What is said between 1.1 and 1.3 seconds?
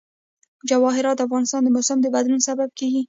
د